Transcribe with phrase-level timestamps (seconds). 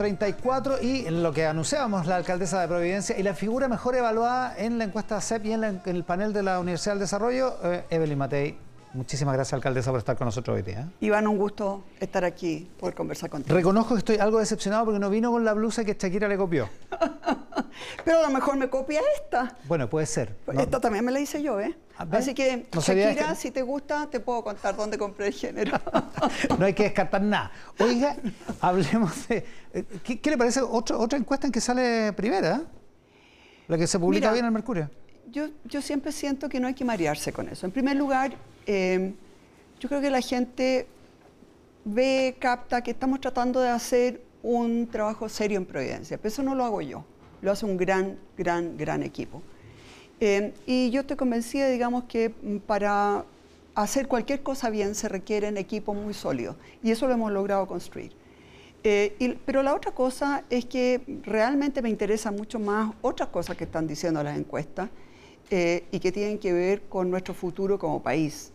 [0.00, 4.78] 34 y lo que anunciábamos la alcaldesa de Providencia y la figura mejor evaluada en
[4.78, 8.69] la encuesta CEP y en, el panel de la Universidad del Desarrollo, eh, Evelyn Matei.
[8.92, 10.88] Muchísimas gracias, alcaldesa, por estar con nosotros hoy día.
[11.00, 13.54] Iván, un gusto estar aquí, poder conversar contigo.
[13.54, 16.68] Reconozco que estoy algo decepcionado porque no vino con la blusa que Shakira le copió.
[18.04, 19.56] Pero a lo mejor me copia esta.
[19.68, 20.34] Bueno, puede ser.
[20.58, 21.76] Esta también me la hice yo, ¿eh?
[22.10, 25.78] Así que, Shakira, si te gusta, te puedo contar dónde compré el género.
[26.58, 27.52] no hay que descartar nada.
[27.78, 28.16] Oiga,
[28.60, 29.44] hablemos de...
[29.72, 32.62] Eh, ¿Qué, le parece otra, otra encuesta en que sale primera?
[33.68, 34.90] La que se publica bien en el Mercurio.
[35.30, 37.66] Yo, yo siempre siento que no hay que marearse con eso.
[37.66, 38.32] En primer lugar,
[38.72, 39.12] eh,
[39.80, 40.86] yo creo que la gente
[41.84, 46.18] ve, capta que estamos tratando de hacer un trabajo serio en Providencia.
[46.18, 47.04] Pero eso no lo hago yo,
[47.42, 49.42] lo hace un gran, gran, gran equipo.
[50.20, 52.30] Eh, y yo estoy convencida, digamos, que
[52.64, 53.24] para
[53.74, 56.54] hacer cualquier cosa bien se requieren equipos muy sólidos.
[56.82, 58.12] Y eso lo hemos logrado construir.
[58.84, 63.64] Eh, pero la otra cosa es que realmente me interesa mucho más otras cosas que
[63.64, 64.90] están diciendo las encuestas
[65.50, 68.52] eh, y que tienen que ver con nuestro futuro como país.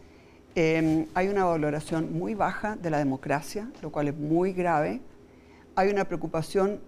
[0.55, 5.01] Hay una valoración muy baja de la democracia, lo cual es muy grave.
[5.75, 6.79] Hay una preocupación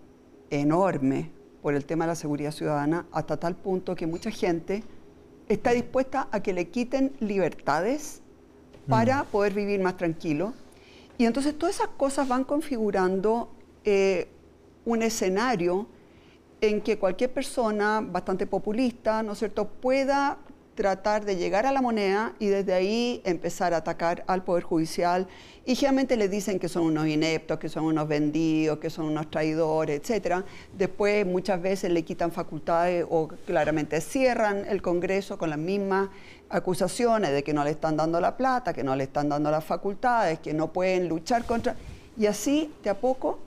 [0.49, 4.83] enorme por el tema de la seguridad ciudadana hasta tal punto que mucha gente
[5.49, 8.21] está dispuesta a que le quiten libertades
[8.87, 9.25] para mm.
[9.27, 10.53] poder vivir más tranquilo.
[11.17, 13.49] Y entonces todas esas cosas van configurando
[13.83, 14.29] eh,
[14.85, 15.87] un escenario
[16.61, 20.37] en que cualquier persona bastante populista, ¿no es cierto?, pueda
[20.77, 25.27] tratar de llegar a la moneda y desde ahí empezar a atacar al Poder Judicial.
[25.65, 29.29] Y generalmente le dicen que son unos ineptos, que son unos vendidos, que son unos
[29.29, 30.45] traidores, etc.
[30.77, 36.09] Después muchas veces le quitan facultades o claramente cierran el Congreso con las mismas
[36.47, 39.65] acusaciones de que no le están dando la plata, que no le están dando las
[39.65, 41.75] facultades, que no pueden luchar contra...
[42.19, 43.39] Y así, de a poco,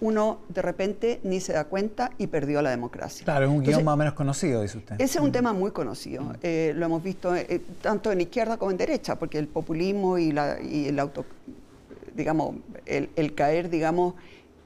[0.00, 3.24] uno de repente ni se da cuenta y perdió la democracia.
[3.24, 4.94] Claro, es un guion más o menos conocido, dice usted.
[4.96, 6.34] Ese es un tema muy conocido.
[6.42, 10.32] Eh, lo hemos visto eh, tanto en izquierda como en derecha, porque el populismo y,
[10.32, 11.24] la, el auto,
[12.14, 12.56] digamos,
[12.86, 14.14] el, caer, digamos,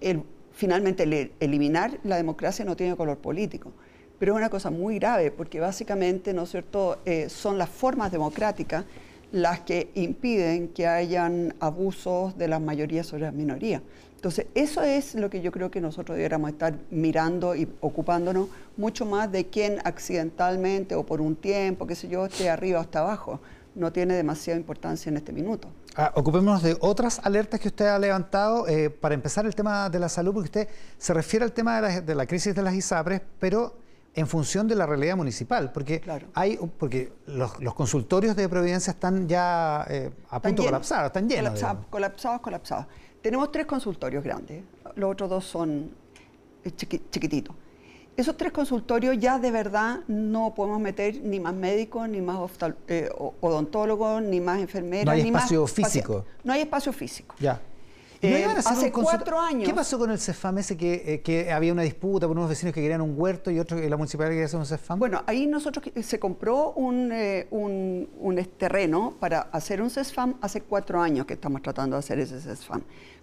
[0.01, 3.73] el, finalmente el eliminar la democracia no tiene color político.
[4.19, 8.13] Pero es una cosa muy grave, porque básicamente, ¿no es cierto?, eh, son las formas
[8.13, 8.85] democráticas
[9.33, 13.83] las que impiden que hayan abusos de las mayorías sobre las minorías.
[14.23, 19.05] Entonces, eso es lo que yo creo que nosotros deberíamos estar mirando y ocupándonos mucho
[19.05, 23.01] más de quién accidentalmente o por un tiempo, qué sé yo, esté arriba o hasta
[23.01, 23.41] abajo.
[23.75, 25.67] No tiene demasiada importancia en este minuto.
[25.97, 28.69] Ah, ocupémonos de otras alertas que usted ha levantado.
[28.69, 30.69] Eh, para empezar, el tema de la salud, porque usted
[30.99, 33.75] se refiere al tema de la, crisis de las ISAPRES, pero
[34.15, 36.01] en función de la realidad municipal, porque
[36.35, 41.61] hay porque los, consultorios de Providencia están ya eh, a punto de colapsar, están llenos.
[41.91, 42.87] colapsados, colapsados.
[43.23, 44.65] Tenemos tres consultorios grandes,
[44.97, 45.91] los otros dos son
[46.65, 47.55] eh, chiquititos.
[48.17, 52.39] Esos tres consultorios ya de verdad no podemos meter ni más médicos, ni más
[52.89, 53.09] eh,
[53.41, 55.07] odontólogos, ni más enfermeras.
[55.07, 56.25] No hay ni espacio físico.
[56.45, 57.35] No hay espacio físico.
[57.39, 57.61] Ya.
[58.23, 59.69] Eh, hace cuatro años.
[59.69, 63.01] ¿Qué pasó con el CEFAM ese que, había una disputa por unos vecinos que querían
[63.01, 64.99] un huerto y otro que la municipalidad quería hacer un CEFAM?
[64.99, 67.13] Bueno, ahí nosotros se compró un,
[67.51, 72.41] un terreno para hacer un CEFAM hace cuatro años que estamos tratando de hacer ese
[72.41, 72.83] CEFAM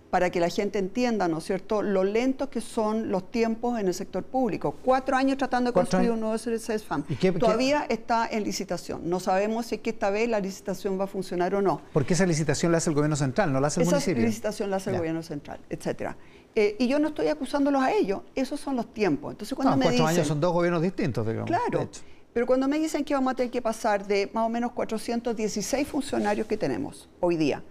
[0.09, 3.87] para que la gente entienda, ¿no es cierto?, lo lentos que son los tiempos en
[3.87, 4.75] el sector público.
[4.83, 7.03] Cuatro años tratando de construir un nuevo CESFAM.
[7.39, 9.01] Todavía está en licitación.
[9.09, 11.81] No sabemos si es que esta vez la licitación va a funcionar o no.
[11.93, 14.19] Porque esa licitación la hace el gobierno central, no la hace el municipio.
[14.19, 16.17] Esa licitación la hace el gobierno central, etcétera.
[16.55, 19.31] Eh, y yo no estoy acusándolos a ellos, esos son los tiempos.
[19.31, 21.47] Entonces cuando me cuatro años son dos gobiernos distintos, digamos.
[21.47, 21.89] Claro.
[22.33, 25.87] Pero cuando me dicen que vamos a tener que pasar de más o menos 416
[25.87, 27.63] funcionarios que tenemos hoy día,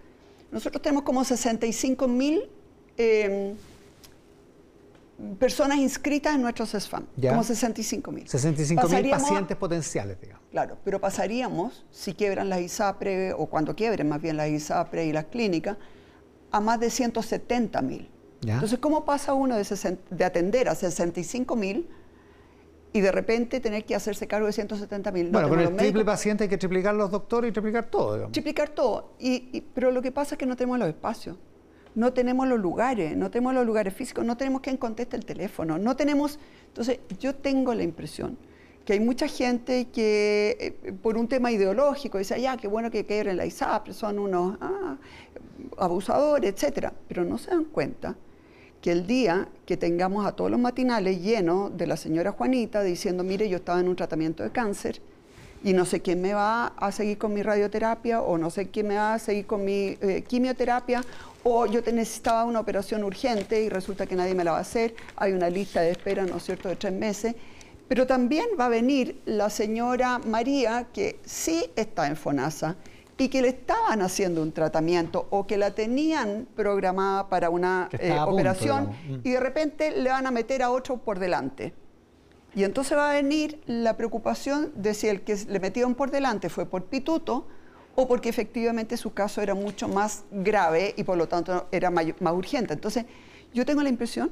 [0.51, 2.49] nosotros tenemos como 65 mil
[2.97, 3.55] em,
[5.37, 8.27] personas inscritas en nuestro CESFAM, como 65 mil.
[8.27, 10.43] 65 mil pacientes potenciales, digamos.
[10.51, 15.13] Claro, pero pasaríamos, si quiebran las ISAPRE, o cuando quiebren más bien las ISAPRE y
[15.13, 15.77] las clínicas,
[16.51, 18.09] a más de 170 mil.
[18.41, 21.87] Entonces, ¿cómo pasa uno de, de atender a 65 mil
[22.91, 25.29] y de repente tener que hacerse cargo de 170 mil.
[25.29, 28.13] bueno, con el triple paciente hay que triplicar los doctores y triplicar todo.
[28.13, 28.31] Digamos.
[28.31, 29.13] Triplicar todo.
[29.19, 31.37] Y, pero lo que pasa es que no tenemos los espacios,
[31.95, 35.77] no tenemos los lugares, no tenemos los lugares físicos, no tenemos quien conteste el teléfono,
[35.77, 36.39] no tenemos...
[36.67, 38.37] Entonces, yo tengo la impresión
[38.85, 43.05] que hay mucha gente que eh, por un tema ideológico dice, ya, qué bueno que
[43.07, 44.97] en la ISAP, son unos ah,
[45.77, 48.15] abusadores, etcétera, pero no se dan cuenta
[48.81, 53.23] que el día que tengamos a todos los matinales llenos de la señora Juanita diciendo,
[53.23, 55.01] mire, yo estaba en un tratamiento de cáncer
[55.63, 58.87] y no sé quién me va a seguir con mi radioterapia o no sé quién
[58.87, 61.03] me va a seguir con mi eh, quimioterapia
[61.43, 64.95] o yo necesitaba una operación urgente y resulta que nadie me la va a hacer,
[65.15, 67.35] hay una lista de espera, ¿no es cierto?, de tres meses.
[67.87, 72.75] Pero también va a venir la señora María, que sí está en FONASA
[73.19, 78.17] y que le estaban haciendo un tratamiento o que la tenían programada para una eh,
[78.17, 78.91] operación
[79.23, 81.73] y de repente le van a meter a otro por delante.
[82.55, 86.49] Y entonces va a venir la preocupación de si el que le metieron por delante
[86.49, 87.45] fue por pituto
[87.95, 92.33] o porque efectivamente su caso era mucho más grave y por lo tanto era más
[92.33, 92.73] urgente.
[92.73, 93.05] Entonces,
[93.53, 94.31] yo tengo la impresión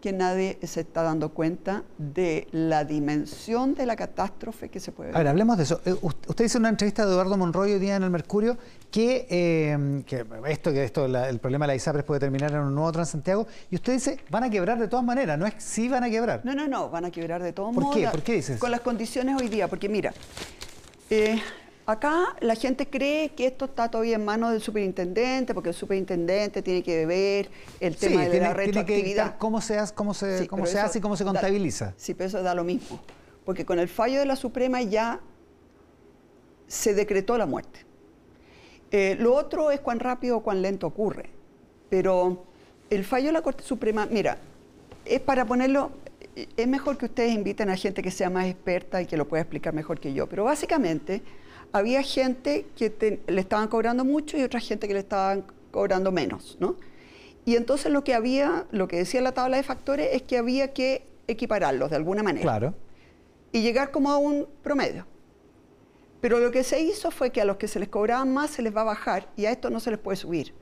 [0.00, 5.08] que nadie se está dando cuenta de la dimensión de la catástrofe que se puede
[5.08, 5.16] ver.
[5.16, 5.80] A ver, hablemos de eso.
[5.84, 8.56] Eh, usted dice en una entrevista de Eduardo Monroy hoy día en el Mercurio
[8.90, 10.02] que, eh,
[10.48, 13.76] esto, que esto, el problema de la ISAPRES puede terminar en un nuevo Transantiago, y
[13.76, 16.40] usted dice, van a quebrar de todas maneras, no es si van a quebrar.
[16.44, 17.90] No, no, no, van a quebrar de todos modos.
[17.90, 18.08] ¿Por qué?
[18.08, 18.58] ¿Por qué dices?
[18.58, 20.12] Con las condiciones hoy día, porque mira,
[21.08, 21.40] eh,
[21.86, 26.62] Acá la gente cree que esto está todavía en manos del superintendente, porque el superintendente
[26.62, 27.50] tiene que ver
[27.80, 29.38] el tema de la retroactividad.
[29.38, 31.94] cómo se hace, cómo se, cómo se hace y cómo se contabiliza.
[31.96, 33.00] sí, pero eso da lo mismo.
[33.44, 35.20] Porque con el fallo de la Suprema ya
[36.68, 37.84] se decretó la muerte.
[38.92, 41.30] Eh, lo otro es cuán rápido o cuán lento ocurre.
[41.88, 42.44] Pero
[42.90, 44.38] el fallo de la Corte Suprema, mira,
[45.04, 45.90] es para ponerlo,
[46.56, 49.42] es mejor que ustedes inviten a gente que sea más experta y que lo pueda
[49.42, 50.28] explicar mejor que yo.
[50.28, 51.22] Pero básicamente
[51.72, 56.56] había gente que le estaban cobrando mucho y otra gente que le estaban cobrando menos,
[56.60, 56.76] ¿no?
[57.44, 60.72] Y entonces lo que había, lo que decía la tabla de factores es que había
[60.72, 62.42] que equipararlos de alguna manera.
[62.42, 62.74] Claro.
[63.52, 65.06] Y llegar como a un promedio.
[66.20, 68.62] Pero lo que se hizo fue que a los que se les cobraban más se
[68.62, 70.52] les va a bajar y a esto no se les puede subir.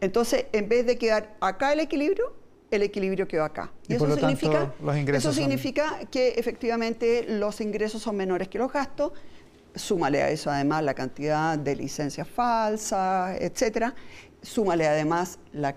[0.00, 2.32] Entonces, en vez de quedar acá el equilibrio,
[2.70, 3.72] el equilibrio quedó acá.
[3.88, 4.72] Y, eso, significa,
[5.14, 9.12] eso significa que efectivamente los ingresos son menores que los gastos
[9.74, 13.94] súmale a eso además la cantidad de licencias falsas, etcétera,
[14.42, 15.74] súmale además la,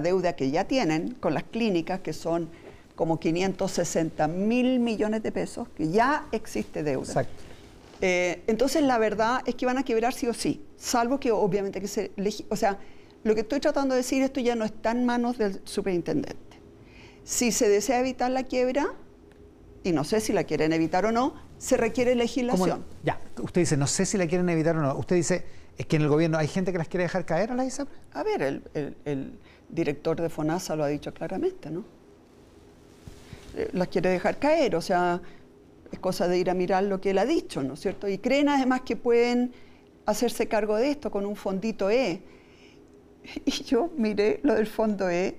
[0.00, 2.48] deuda que ya tienen con las clínicas, que son
[2.96, 7.06] como 560 mil millones de pesos, que ya existe deuda.
[7.06, 7.42] Exacto.
[8.00, 11.80] Eh, entonces la verdad es que van a quebrar sí o sí, salvo que obviamente
[11.80, 12.10] que se...
[12.48, 12.78] O sea,
[13.26, 16.36] lo que estoy tratando de decir, esto ya no está en manos del superintendente.
[17.24, 18.94] Si se desea evitar la quiebra,
[19.82, 22.84] y no sé si la quieren evitar o no, se requiere legislación.
[23.02, 24.96] Ya, usted dice, no sé si la quieren evitar o no.
[24.96, 25.44] Usted dice,
[25.76, 27.96] es que en el gobierno hay gente que las quiere dejar caer a la ISAPRE.
[28.12, 28.62] A ver,
[29.04, 29.38] el,
[29.68, 31.84] director de FONASA lo ha dicho claramente, ¿no?
[33.56, 35.20] Eh, las quiere dejar caer, o sea,
[35.90, 38.06] es cosa de ir a mirar lo que él ha dicho, ¿no es cierto?
[38.06, 39.52] Y creen además que pueden
[40.04, 42.22] hacerse cargo de esto con un fondito E.
[43.44, 45.36] Y yo miré lo del fondo E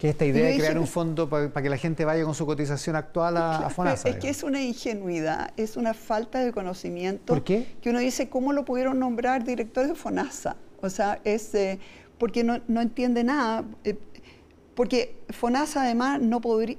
[0.00, 2.96] que esta idea de crear un fondo para, que la gente vaya con su cotización
[2.96, 4.08] actual a, FONASA.
[4.08, 7.34] Es que es una ingenuidad, es una falta de conocimiento.
[7.34, 7.66] ¿Por qué?
[7.82, 10.56] Que uno dice, ¿cómo lo pudieron nombrar director de FONASA?
[10.80, 11.78] O sea, es eh,
[12.16, 13.62] porque no, entiende nada.
[13.84, 13.98] Eh,
[14.74, 16.78] porque FONASA además no podría...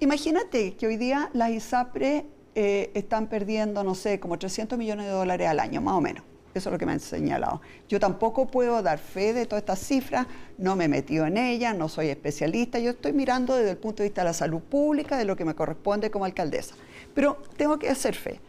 [0.00, 2.24] imagínate que hoy día las ISAPRE
[2.54, 6.24] eh, están perdiendo, no sé, como 300 millones de dólares al año, más o menos.
[6.54, 7.60] Eso es lo que me han señalado.
[7.88, 11.76] Yo tampoco puedo dar fe de todas estas cifras, no me he metido en ellas,
[11.76, 15.18] no soy especialista, yo estoy mirando desde el punto de vista de la salud pública,
[15.18, 16.76] de lo que me corresponde como alcaldesa.
[17.12, 18.40] Pero tengo que hacer fe.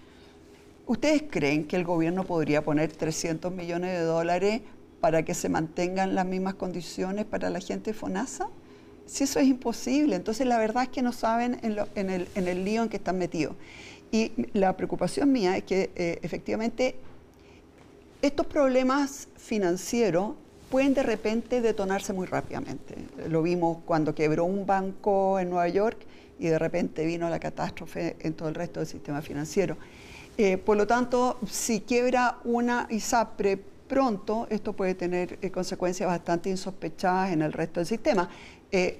[0.85, 4.61] ¿Ustedes creen que el gobierno podría poner 300 millones de dólares
[5.01, 8.49] para que se mantengan las mismas condiciones para la gente de FONASA?
[9.07, 12.09] Si eso es imposible, entonces la verdad es que no saben en,
[12.47, 13.55] el, lío en que están metidos.
[14.11, 16.95] Y la preocupación mía es que eh, efectivamente
[18.25, 20.33] estos problemas financieros
[20.69, 22.95] pueden de repente detonarse muy rápidamente.
[23.29, 25.99] Lo vimos cuando quebró un banco en Nueva York
[26.39, 29.77] y de repente vino la catástrofe en todo el resto del sistema financiero.
[30.37, 36.49] Eh, por lo tanto, si quiebra una ISAPRE pronto, esto puede tener eh, consecuencias bastante
[36.49, 38.27] insospechadas en el resto del sistema.
[38.71, 38.99] Eh,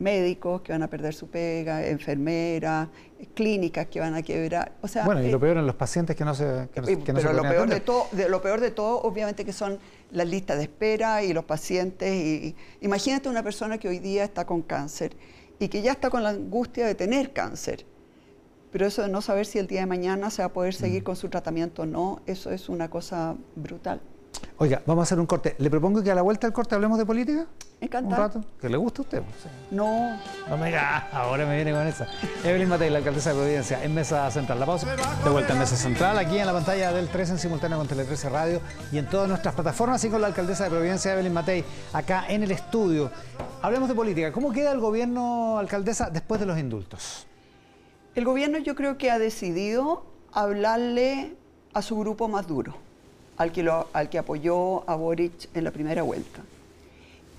[0.00, 2.88] médicos que van a perder su pega, enfermeras,
[3.34, 4.72] clínicas que van a quebrar.
[4.80, 7.32] O sea, bueno, y lo eh, peor en los pacientes que no se que, Pero
[7.32, 9.78] lo peor de todo, lo peor de todo, obviamente, que son
[10.10, 12.12] las listas de espera y los pacientes.
[12.12, 15.16] Y, imagínate una persona que hoy día está con cáncer
[15.58, 17.84] y que ya está con la angustia de tener cáncer.
[18.72, 21.02] Pero eso de no saber si el día de mañana se va a poder seguir
[21.02, 21.04] mm.
[21.04, 24.00] con su tratamiento o no, eso es una cosa brutal.
[24.58, 25.56] Oiga, vamos a hacer un corte.
[25.58, 27.46] Le propongo que a la vuelta del corte hablemos de política.
[27.80, 28.22] Encantado.
[28.22, 28.44] Un rato.
[28.60, 29.22] ¿Que le gusta a usted?
[29.70, 30.18] No.
[30.48, 32.06] No me diga, ahora me viene con esa.
[32.44, 34.60] Evelyn Matei, la alcaldesa de Providencia, en Mesa Central.
[34.60, 34.94] La pausa.
[35.24, 38.04] De vuelta en Mesa Central, aquí en la pantalla del 13 en simultáneo con Tele
[38.04, 38.60] 13 Radio
[38.92, 42.42] y en todas nuestras plataformas y con la alcaldesa de Providencia, Evelyn Matei, acá en
[42.42, 43.10] el estudio.
[43.62, 44.30] Hablemos de política.
[44.30, 47.26] ¿Cómo queda el gobierno, alcaldesa, después de los indultos?
[48.14, 51.36] El gobierno yo creo que ha decidido hablarle
[51.72, 52.74] a su grupo más duro,
[53.40, 56.42] al que, al que apoyó a Boric en la primera vuelta.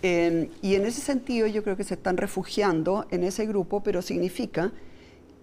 [0.02, 4.02] Em, y en ese sentido yo creo que se están refugiando en ese grupo, pero
[4.02, 4.72] significa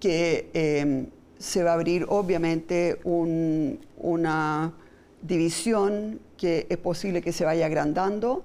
[0.01, 1.07] que em,
[1.39, 4.73] se va a abrir obviamente una
[5.23, 8.45] división que es posible que se vaya agrandando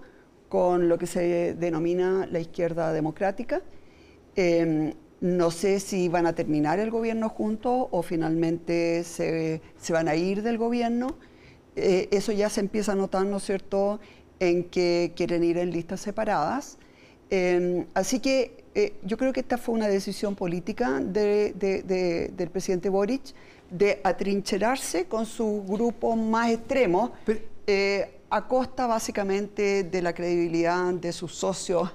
[0.49, 3.63] con lo que se denomina la izquierda democrática.
[4.35, 10.15] Em, no sé si van a terminar el gobierno juntos o finalmente se, van a
[10.15, 11.15] ir del gobierno.
[11.75, 13.99] Eh, eso ya se empieza a notar, ¿no es cierto?,
[14.39, 16.77] en que quieren ir en listas separadas.
[17.29, 23.21] Em, así que eh, yo creo que esta fue una decisión política del presidente Boric
[23.69, 27.11] de atrincherarse con su grupo más extremo
[27.65, 31.91] eh, a costa básicamente de la credibilidad de sus socios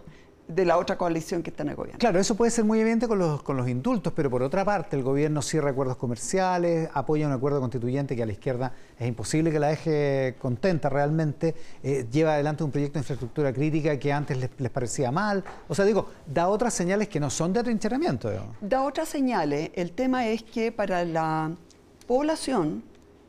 [0.48, 1.98] de la otra coalición que está en el gobierno.
[1.98, 4.96] Claro, eso puede ser muy evidente con los, con los indultos, pero por otra parte
[4.96, 9.50] el gobierno cierra acuerdos comerciales, apoya un acuerdo constituyente que a la izquierda es imposible
[9.50, 14.38] que la deje contenta realmente, eh, lleva adelante un proyecto de infraestructura crítica que antes
[14.38, 18.30] les, parecía mal, o sea, digo, da otras señales que no son de atrincheramiento.
[18.60, 21.50] Da otras señales, el tema es que para la
[22.06, 22.82] población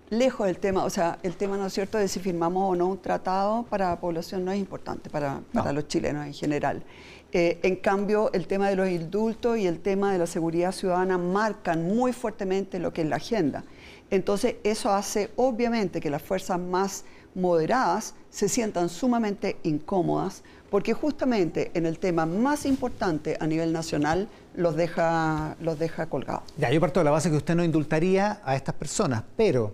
[0.09, 2.87] lejos del tema, o sea, el tema, ¿no es cierto?, de si firmamos o no
[2.87, 6.83] un tratado para la población no es importante, para, para los chilenos en general.
[7.31, 11.17] Eh, en cambio, el tema de los indultos y el tema de la seguridad ciudadana
[11.17, 13.63] marcan muy fuertemente lo que es la agenda.
[14.09, 21.71] Entonces, eso hace obviamente que las fuerzas más moderadas se sientan sumamente incómodas porque justamente
[21.73, 26.43] en el tema más importante a nivel nacional los deja, los deja colgados.
[26.57, 29.73] Ya, yo parto de la base que usted no indultaría a estas personas, pero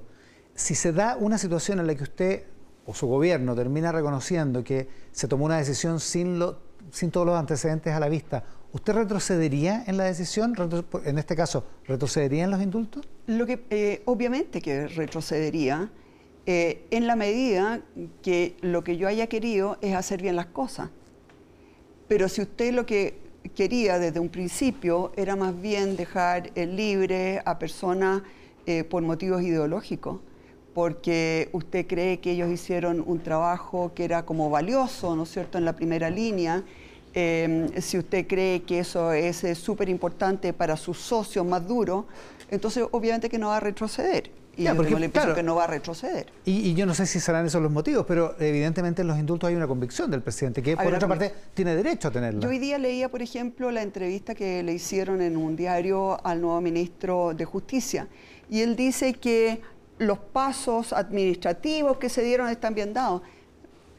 [0.55, 2.43] si se da una situación en la que usted
[2.85, 6.41] o su gobierno termina reconociendo que se tomó una decisión sin,
[6.91, 10.55] sin todos los antecedentes a la vista, ¿usted retrocedería en la decisión?
[11.03, 13.05] En este caso, ¿retrocedería en los indultos?
[13.27, 15.89] Lo que, eh, obviamente que retrocedería
[16.45, 17.81] eh, en la medida
[18.21, 20.89] que lo que yo haya querido es hacer bien las cosas.
[22.07, 23.19] Pero si usted lo que
[23.55, 28.21] quería desde un principio era más bien dejar libre a personas
[28.67, 30.19] eh, por motivos ideológicos,
[30.75, 35.57] porque usted cree que ellos hicieron un trabajo que era como valioso, ¿no es cierto?,
[35.57, 36.63] en la primera línea.
[37.13, 42.03] Em, si usted cree que eso es súper importante para sus socios más duros,
[42.51, 44.29] entonces obviamente que no va a retroceder.
[44.57, 46.27] Y porque, yo tengo que no va a retroceder.
[46.43, 49.55] Y, yo no sé si serán esos los motivos, pero evidentemente en los indultos hay
[49.55, 52.41] una convicción del presidente, que por otra parte tiene derecho a tenerla.
[52.41, 56.41] Yo hoy día leía, por ejemplo, la entrevista que le hicieron en un diario al
[56.41, 58.07] nuevo ministro de Justicia.
[58.49, 59.61] Y él dice que
[59.97, 63.21] los pasos administrativos que se dieron están bien dados.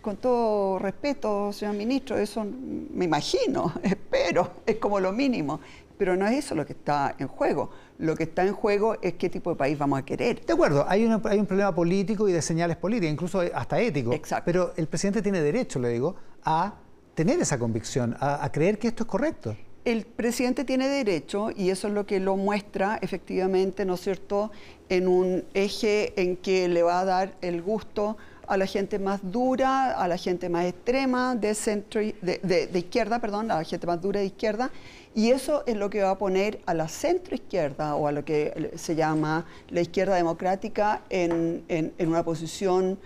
[0.02, 5.60] Con todo respeto, señor ministro, eso me imagino, espero, es como lo mínimo.
[5.98, 7.70] Pero no es eso lo que está en juego.
[7.98, 10.44] Lo que está en juego es qué tipo de país vamos a querer.
[10.44, 14.12] De acuerdo, hay, hay un problema político y de señales políticas, incluso hasta ético.
[14.12, 14.44] Exacto.
[14.44, 16.74] Pero el presidente tiene derecho, le digo, a
[17.14, 21.86] tener esa convicción, a creer que esto es correcto el presidente tiene derecho, y eso
[21.86, 24.50] es lo que lo muestra efectivamente, ¿no es cierto?,
[24.88, 28.16] en un eje en que le va a dar el gusto
[28.48, 33.48] a la gente más dura, a la gente más extrema de, centro, de, izquierda, perdón,
[33.52, 34.72] a la gente más dura de izquierda,
[35.14, 38.24] y eso es lo que va a poner a la centro izquierda o a lo
[38.24, 41.62] que se llama la izquierda democrática en,
[42.00, 42.98] una posición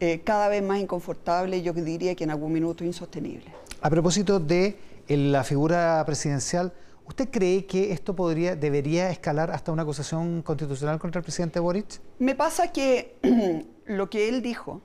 [0.00, 3.46] eh, cada vez más inconfortable, yo diría que en algún minuto insostenible.
[3.80, 6.72] A propósito de en la figura presidencial,
[7.06, 12.00] ¿usted cree que esto podría, debería escalar hasta una acusación constitucional contra el presidente Boric?
[12.18, 13.16] Me pasa que
[13.86, 14.82] lo que él dijo,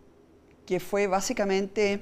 [0.66, 2.02] que fue básicamente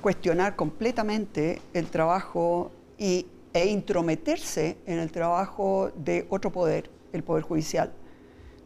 [0.00, 7.42] cuestionar completamente el trabajo y, e intrometerse en el trabajo de otro poder, el Poder
[7.42, 7.92] Judicial,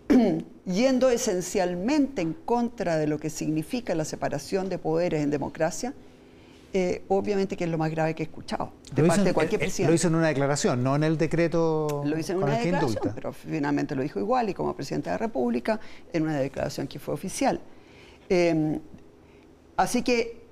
[0.66, 5.94] yendo esencialmente en contra de lo que significa la separación de poderes en democracia,
[6.72, 9.90] eh, obviamente que es lo más grave que he escuchado de parte de cualquier presidente.
[9.90, 12.02] Lo hizo en una declaración, no en el decreto.
[12.04, 15.18] Lo hizo en una declaración, pero finalmente lo dijo igual y como presidente de la
[15.18, 15.78] República
[16.12, 17.60] en una declaración que fue oficial.
[18.28, 18.80] Em,
[19.76, 20.42] así que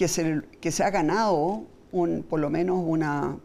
[0.00, 3.36] que se, que se ha ganado un, por lo menos una,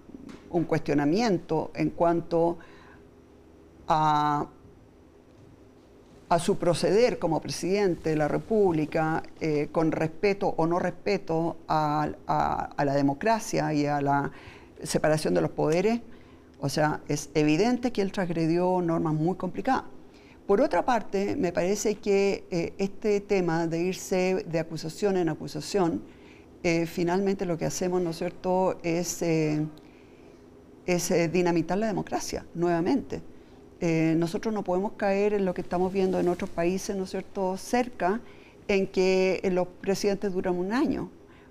[0.52, 2.58] un cuestionamiento en cuanto
[3.90, 4.48] a
[6.30, 12.10] a su proceder como presidente de la República eh, con respeto o no respeto a,
[12.28, 14.32] la democracia y a la
[14.82, 16.02] separación de los poderes,
[16.60, 19.84] o sea, es evidente que él transgredió normas muy complicadas.
[20.48, 26.04] Por otra parte, me parece que eh, este tema de irse de acusación en acusación,
[26.64, 29.72] eh, finalmente lo que hacemos, ¿no es cierto?, es, es
[31.32, 33.22] dinamitar la democracia nuevamente
[33.82, 37.12] Eh, nosotros no podemos caer en lo que estamos viendo en otros países, ¿no es
[37.12, 38.22] cierto?, cerca,
[38.68, 41.10] en que los presidentes duran un año.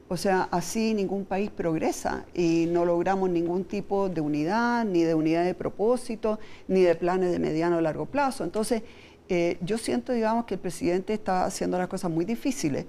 [0.08, 5.14] O sea, así ningún país progresa y no logramos ningún tipo de unidad, ni de
[5.14, 6.38] unidad de propósito,
[6.68, 8.44] ni de planes de mediano o largo plazo.
[8.44, 8.82] Entonces,
[9.28, 12.84] eh, yo siento, digamos, que el presidente está haciendo las cosas muy difíciles,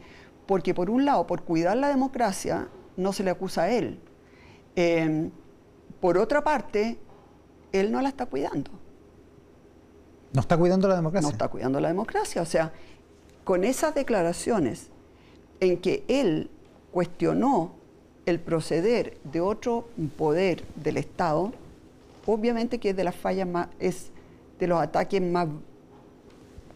[0.46, 3.98] porque por un lado, por cuidar la democracia, no se le acusa a él.
[4.76, 5.32] Em,
[6.02, 6.98] por otra parte,
[7.72, 8.72] él no la está cuidando.
[10.36, 11.28] ¿No está cuidando la democracia?
[11.28, 12.42] No está cuidando la democracia.
[12.42, 12.72] O sea,
[13.44, 14.90] con esas declaraciones
[15.60, 16.50] en que él
[16.92, 17.72] cuestionó
[18.26, 19.88] el proceder de otro
[20.18, 21.54] poder del Estado,
[22.26, 24.12] obviamente que es de las fallas más, es
[24.60, 25.48] de los ataques más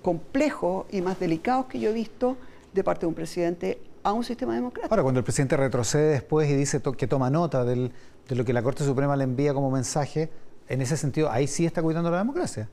[0.01, 2.37] complejos y más delicados que yo he visto
[2.73, 4.93] de parte de un presidente a un sistema democrático.
[4.93, 7.91] Ahora, cuando el presidente retrocede después y dice que toma nota de
[8.29, 10.29] lo que la Corte Suprema le envía como mensaje,
[10.69, 12.69] en ese sentido, ahí sí está cuidando la democracia.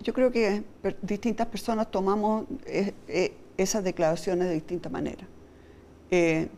[0.00, 0.62] Yo creo que
[1.02, 5.26] distintas personas tomamos eh, eh, esas declaraciones de distinta manera.
[6.10, 6.48] Eh,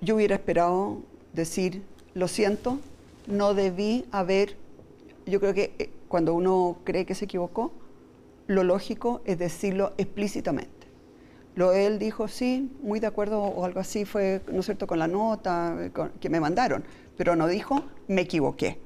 [0.00, 1.00] yo hubiera esperado
[1.32, 1.82] decir,
[2.14, 2.78] lo siento,
[3.26, 4.56] no debí haber,
[5.24, 7.72] yo creo que cuando uno cree que se equivocó,
[8.46, 10.74] lo lógico es decirlo explícitamente.
[11.54, 15.08] Lo él dijo, sí, muy de acuerdo o algo así fue, ¿no cierto?, con la
[15.08, 15.90] nota
[16.20, 16.84] que me mandaron,
[17.16, 18.78] pero no dijo, me equivoqué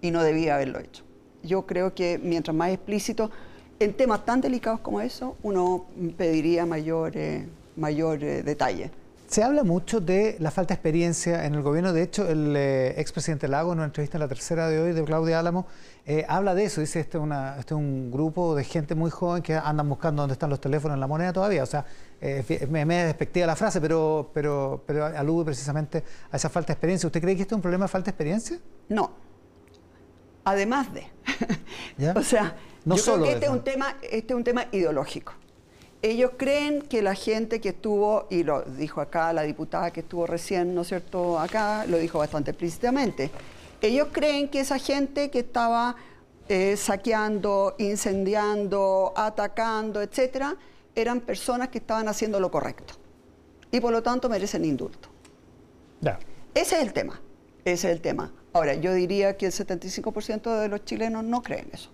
[0.00, 1.04] y no debía haberlo hecho.
[1.42, 3.30] Yo creo que mientras más explícito,
[3.78, 7.46] en temas tan delicados como eso, uno pediría mayor, eh,
[7.76, 8.90] mayor eh, detalle.
[9.32, 11.94] Se habla mucho de la falta de experiencia en el gobierno.
[11.94, 15.02] De hecho, el eh, expresidente Lago, en una entrevista en la tercera de hoy de
[15.04, 15.64] Claudia Álamo,
[16.04, 16.82] eh, habla de eso.
[16.82, 20.20] Dice, este es, una, este es un grupo de gente muy joven que andan buscando
[20.20, 21.62] dónde están los teléfonos en la moneda todavía.
[21.62, 21.86] O sea,
[22.20, 26.72] eh, me, me despectiva la frase, pero, pero, pero alude precisamente a esa falta de
[26.74, 27.06] experiencia.
[27.06, 28.58] ¿Usted cree que esto es un problema de falta de experiencia?
[28.90, 29.31] No.
[30.44, 31.06] Además de.
[32.16, 35.34] o sea, no yo creo que este es, un tema, este es un tema ideológico.
[36.02, 40.26] Ellos creen que la gente que estuvo, y lo dijo acá la diputada que estuvo
[40.26, 43.30] recién, ¿no es cierto?, acá, lo dijo bastante explícitamente.
[43.80, 45.94] Ellos creen que esa gente que estaba
[46.48, 50.56] eh, saqueando, incendiando, atacando, etcétera,
[50.94, 52.94] eran personas que estaban haciendo lo correcto.
[53.70, 55.08] Y por lo tanto merecen indulto.
[56.54, 57.20] Ese es el tema.
[57.64, 58.32] Ese es el tema.
[58.52, 61.90] Ahora, yo diría que el 75% de los chilenos no creen eso.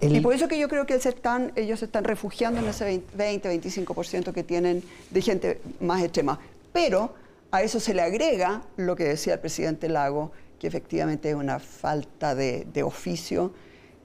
[0.00, 4.32] Y por eso que yo creo que están, ellos se están refugiando en ese 20-25%
[4.32, 6.40] que tienen de gente más extrema.
[6.72, 7.14] Pero
[7.52, 11.60] a eso se le agrega lo que decía el presidente Lago, que efectivamente es una
[11.60, 13.52] falta de, oficio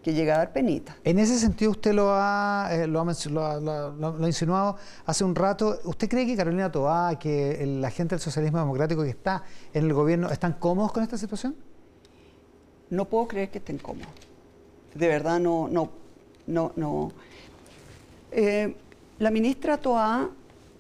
[0.06, 0.96] que llega a dar penita.
[1.04, 5.80] En ese sentido, usted lo ha, eh, lo, ha, insinuado hace un rato.
[5.84, 9.94] ¿Usted cree que Carolina Toá, que la gente del socialismo democrático que está en el
[9.94, 11.56] gobierno, están cómodos con esta situación?
[12.92, 14.08] No puedo creer que estén cómodos
[14.96, 15.90] de verdad no, no,
[16.48, 17.12] no, no.
[18.32, 18.74] Eh,
[19.20, 20.30] la ministra Toa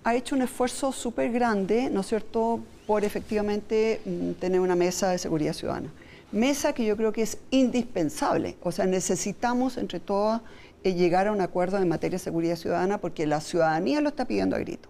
[0.04, 5.10] ha hecho un esfuerzo súper grande, ¿no es cierto?, por efectivamente mm, tener una mesa
[5.10, 5.90] de seguridad ciudadana.
[6.36, 10.41] Mesa que yo creo que es indispensable, o sea, necesitamos entre todas
[10.84, 14.26] eh, llegar a un acuerdo en materia de seguridad ciudadana porque la ciudadanía lo está
[14.26, 14.89] pidiendo a grito.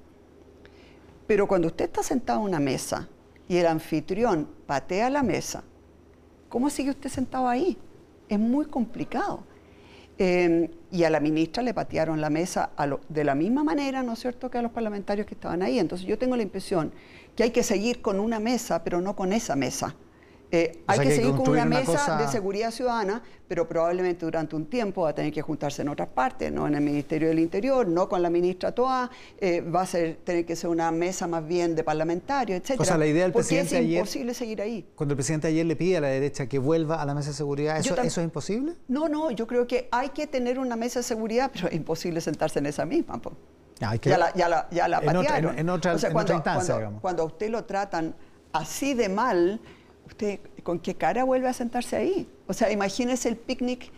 [1.28, 3.08] Pero cuando usted está sentado en una mesa
[3.48, 5.64] y el anfitrión patea la mesa,
[6.50, 7.78] ¿cómo sigue usted sentado ahí?
[8.30, 9.44] es muy complicado.
[10.18, 12.70] Em, y a la ministra le patearon la mesa
[13.10, 15.78] de la misma manera, ¿no es cierto?, que a los parlamentarios que estaban ahí.
[15.78, 16.92] Entonces yo tengo la impresión
[17.36, 19.96] que hay que seguir con una mesa, pero no con esa mesa.
[20.52, 25.02] Eh, hay que, seguir con una mesa de seguridad ciudadana, pero probablemente durante un tiempo
[25.02, 28.08] va a tener que juntarse en otras partes, no en el Ministerio del Interior, no
[28.08, 31.76] con la ministra Toa, eh, va a ser, tener que ser una mesa más bien
[31.76, 32.80] de parlamentarios, etc.
[32.80, 34.88] O sea, la idea del presidente es imposible seguir ahí.
[34.96, 37.36] Cuando el presidente ayer le pide a la derecha que vuelva a la mesa de
[37.36, 38.76] seguridad, ¿eso, ¿eso es imposible?
[38.88, 42.22] No, no, yo creo que hay que tener una mesa de seguridad, pero es imposible
[42.22, 43.20] sentarse en esa misma.
[43.80, 45.58] ya, la, ya, la, ya la patearon.
[45.58, 47.02] En otra, instancia, digamos.
[47.02, 48.16] Cuando a usted lo tratan
[48.54, 49.60] así de mal
[50.06, 52.30] ¿usted con qué cara vuelve a sentarse ahí?
[52.48, 53.92] O sea, imagínese el picnic.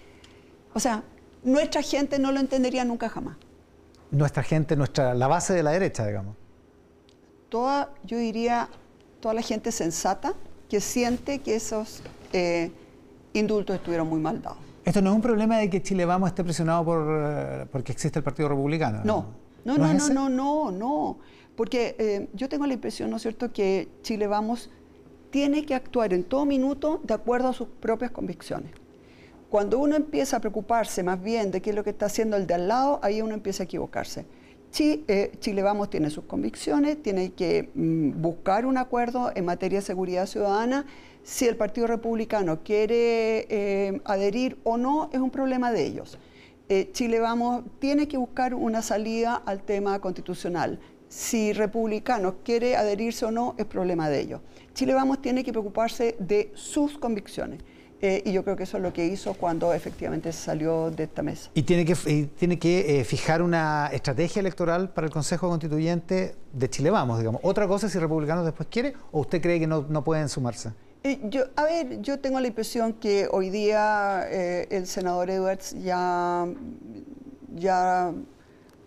[0.73, 1.03] O sea,
[1.43, 3.37] nuestra gente no lo entendería nunca jamás.
[4.11, 6.35] Nuestra gente, nuestra, la base de la derecha, digamos.
[7.49, 8.69] Toda, yo diría,
[9.19, 10.33] toda la gente sensata
[10.69, 12.01] que siente que esos
[12.33, 12.71] eh,
[13.33, 14.59] indultos estuvieron muy mal dados.
[14.83, 18.19] Esto no es un problema de que Chile Vamos esté presionado por, eh, porque existe
[18.19, 19.01] el Partido Republicano.
[19.03, 19.25] No,
[19.65, 21.17] no, no, no, no, no, no,
[21.57, 24.69] Porque eh, yo tengo la impresión, ¿no es cierto?, que Chile Vamos
[25.37, 28.71] tiene que actuar en todo minuto de acuerdo a sus propias convicciones.
[29.51, 32.47] Cuando uno empieza a preocuparse más bien de qué es lo que está haciendo el
[32.47, 34.25] de al lado, ahí uno empieza a equivocarse.
[34.79, 39.85] eh, Chile Vamos tiene sus convicciones, tiene que mm, buscar un acuerdo en materia de
[39.85, 40.87] seguridad ciudadana.
[41.21, 46.17] Si el Partido Republicano quiere eh, adherir o no, es un problema de ellos.
[46.67, 50.79] Eh, Chile Vamos tiene que buscar una salida al tema constitucional.
[51.09, 54.41] Si Republicanos quiere adherirse o no, es problema de ellos.
[54.73, 57.61] Chile Vamos tiene que preocuparse de sus convicciones.
[57.99, 61.23] Eh, y yo creo que eso es lo que hizo cuando efectivamente salió de esta
[61.23, 61.49] mesa.
[61.55, 61.95] ¿Y tiene que,
[62.37, 67.41] tiene que eh, fijar una estrategia electoral para el Consejo Constituyente de Chile Vamos, digamos?
[67.43, 70.73] ¿Otra cosa si Republicanos después quiere o usted cree que no, no pueden sumarse?
[71.03, 76.45] Eh, yo, a ver, yo tengo la impresión que hoy día el senador Edwards ya,
[77.55, 78.13] ya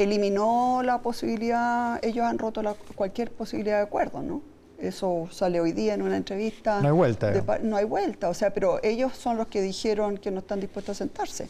[0.04, 2.62] eliminó la posibilidad, ellos han roto
[2.94, 4.42] cualquier posibilidad de acuerdo, ¿no?
[4.78, 6.80] Eso sale hoy día en una entrevista.
[6.80, 7.32] No hay vuelta.
[7.62, 10.96] no hay vuelta, o sea, pero ellos son los que dijeron que no están dispuestos
[10.96, 11.48] a sentarse.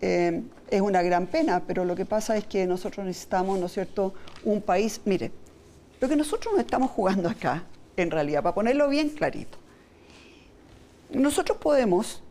[0.00, 3.72] Eh, es una gran pena, pero lo que pasa es que nosotros necesitamos, ¿no es
[3.72, 5.00] cierto?, un país.
[5.04, 5.30] Mire,
[6.00, 7.62] lo que nosotros nos estamos jugando acá,
[7.96, 9.56] en realidad, para ponerlo bien clarito,
[11.10, 12.22] nosotros podemos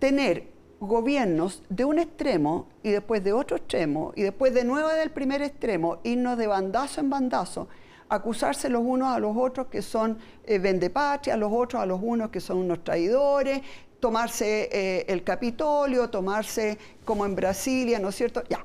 [0.00, 0.53] tener
[0.86, 5.42] gobiernos de un extremo y después de otro extremo y después de nuevo del primer
[5.42, 7.68] extremo, irnos de bandazo en bandazo
[8.08, 12.30] acusarse los unos a los otros que son eh, vendepatria, los otros a los unos
[12.30, 13.62] que son unos traidores,
[14.00, 18.42] tomarse eh, el Capitolio, tomarse como en Brasilia, ¿no es cierto?
[18.48, 18.64] Ya,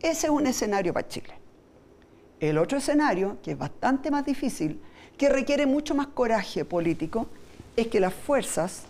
[0.00, 1.34] ese es un escenario para Chile.
[2.40, 4.80] El otro escenario, que es bastante más difícil,
[5.16, 7.26] que requiere mucho más coraje político,
[7.76, 8.84] es que las fuerzas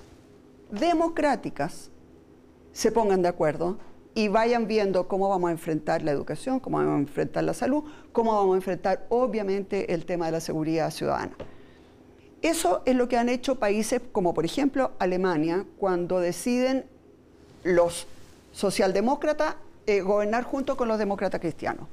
[0.70, 1.90] democráticas
[2.72, 3.78] se pongan de acuerdo
[4.14, 7.84] y vayan viendo cómo vamos a enfrentar la educación, cómo vamos a enfrentar la salud,
[8.12, 11.36] cómo vamos a enfrentar obviamente el tema de la seguridad ciudadana.
[12.42, 16.86] Eso es lo que han hecho países como por ejemplo Alemania cuando deciden
[17.64, 18.06] los
[18.52, 21.86] socialdemócratas eh, gobernar junto con los demócratas cristianos.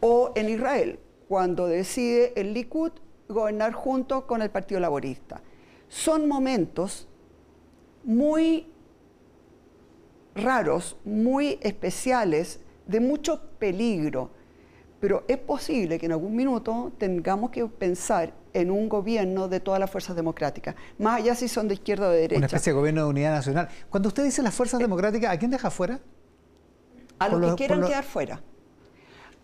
[0.00, 2.92] O en Israel cuando decide el Likud
[3.28, 5.40] gobernar junto con el Partido Laborista.
[5.88, 7.06] Son momentos
[8.04, 8.69] muy
[10.42, 14.30] raros, muy especiales, de mucho peligro.
[15.00, 19.80] Pero es posible que en algún minuto tengamos que pensar en un gobierno de todas
[19.80, 22.38] las fuerzas democráticas, más allá si son de izquierda o de derecha.
[22.38, 23.68] Una especie de gobierno de unidad nacional.
[23.88, 26.00] Cuando usted dice las fuerzas democráticas, ¿a quién deja fuera?
[27.18, 28.40] A los, que quieran quedar fuera.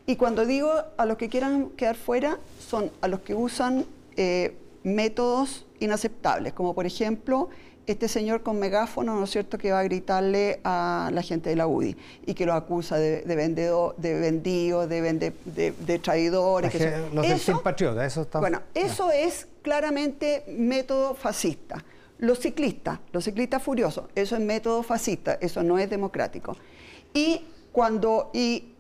[0.07, 3.85] Y cuando digo a los que quieran quedar fuera, son a los que usan
[4.17, 7.49] eh, métodos inaceptables, como por ejemplo
[7.87, 11.57] este señor con megáfono, ¿no es cierto?, que va a gritarle a la gente de
[11.57, 11.97] la UDI
[12.27, 16.75] y que lo acusa de, de vendedor, de vendido, de, de, traidores.
[17.13, 18.41] los eso, del eso está...
[18.41, 21.85] Bueno, eso es claramente método fascista.
[22.19, 26.57] Los ciclistas, los ciclistas furiosos, eso es método fascista, eso no es democrático.
[27.15, 28.31] Y cuando...
[28.33, 28.73] Y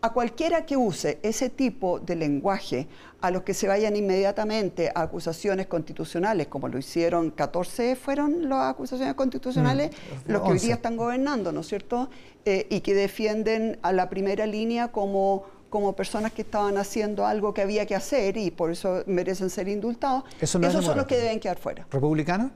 [0.00, 2.86] a cualquiera que use ese tipo de lenguaje,
[3.20, 8.70] a los que se vayan inmediatamente a acusaciones constitucionales, como lo hicieron 14 fueron las
[8.70, 12.10] acusaciones constitucionales, mm, los que hoy día están gobernando, ¿no es cierto?
[12.44, 17.52] Eh, y que defienden a la primera línea como, como personas que estaban haciendo algo
[17.52, 20.22] que había que hacer y por eso merecen ser indultados.
[20.40, 21.86] Esos son los que deben quedar fuera.
[21.90, 22.52] ¿Republicano?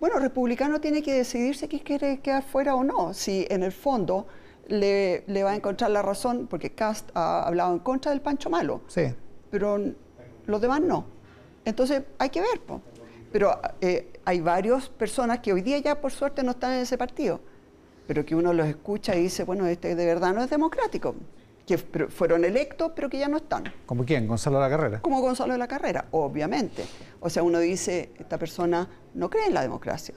[0.00, 3.14] Bueno, republicano tiene que decidirse si quiere quedar fuera o no.
[3.14, 4.26] Si en el fondo
[4.68, 8.82] le, va a encontrar la razón, porque Cast ha hablado en contra del Pancho Malo.
[8.86, 9.02] Sí.
[9.50, 9.78] Pero
[10.46, 11.06] los demás no.
[11.64, 12.60] Entonces hay que ver.
[13.32, 16.96] Pero eh, hay varias personas que hoy día ya por suerte no están en ese
[16.96, 17.40] partido,
[18.06, 21.14] pero que uno los escucha y dice, bueno, este de verdad no es democrático,
[21.66, 23.64] que fueron electos pero que ya no están.
[23.84, 24.26] ¿Como quién?
[24.26, 25.02] ¿Gonzalo de la Carrera?
[25.02, 26.84] Como Gonzalo de la Carrera, obviamente.
[27.20, 30.14] O sea, uno dice, esta persona no cree en la democracia.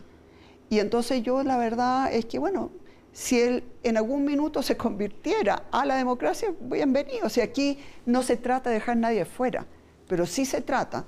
[0.69, 2.71] Y entonces yo la verdad es que, bueno,
[3.13, 7.27] si él en algún minuto se convirtiera a la democracia, bienvenido.
[7.27, 9.65] O sea, aquí no se trata de dejar nadie fuera,
[10.07, 11.05] pero sí se trata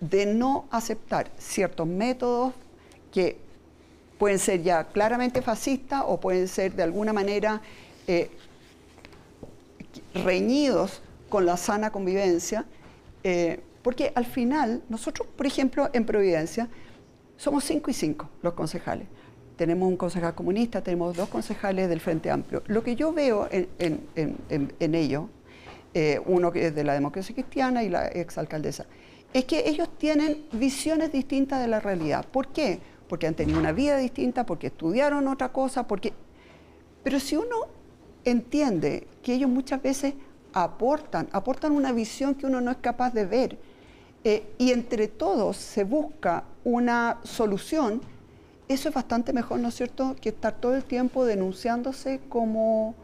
[0.00, 2.52] de no aceptar ciertos métodos
[3.10, 3.38] que
[4.18, 7.60] pueden ser ya claramente fascistas o pueden ser de alguna manera
[8.06, 8.30] eh,
[10.14, 12.66] reñidos con la sana convivencia,
[13.24, 16.68] eh, porque al final nosotros, por ejemplo, en Providencia,
[17.36, 19.08] somos cinco y cinco los concejales
[19.56, 22.62] tenemos un concejal comunista, tenemos dos concejales del Frente Amplio.
[22.66, 25.28] Lo que yo veo en, ello,
[25.94, 28.86] eh, uno que es de la democracia cristiana y la exalcaldesa,
[29.32, 32.26] es que ellos tienen visiones distintas de la realidad.
[32.30, 32.80] ¿Por qué?
[33.08, 36.12] Porque han tenido una vida distinta, porque estudiaron otra cosa, porque...
[37.02, 37.66] Pero si uno
[38.24, 40.14] entiende que ellos muchas veces
[40.52, 43.58] aportan, aportan una visión que uno no es capaz de ver,
[44.24, 48.00] eh, y entre todos se busca una solución,
[48.72, 52.94] eso es bastante mejor, ¿no es cierto?, que estar todo el tiempo denunciándose como,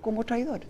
[0.00, 0.60] como traidor.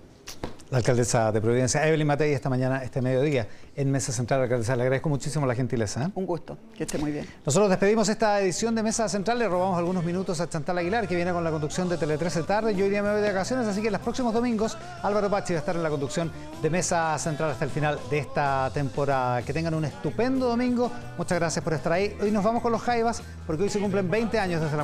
[0.71, 4.43] La alcaldesa de Providencia, Evelyn Matei, esta mañana, este mediodía, en Mesa Central.
[4.43, 6.05] Alcaldesa, le agradezco muchísimo la gentileza.
[6.05, 6.09] ¿eh?
[6.14, 7.27] Un gusto, que esté muy bien.
[7.47, 11.17] Nosotros despedimos esta edición de Mesa Central, le robamos algunos minutos a Chantal Aguilar, que
[11.17, 12.75] viene con la conducción de Tele 13 tarde.
[12.75, 15.61] Yo iría me voy de vacaciones, así que los próximos domingos Álvaro Pachi va a
[15.61, 19.41] estar en la conducción de Mesa Central hasta el final de esta temporada.
[19.41, 20.93] Que tengan un estupendo domingo.
[21.17, 22.14] Muchas gracias por estar ahí.
[22.21, 24.77] Hoy nos vamos con los Jaivas, porque hoy se cumplen 20 años desde la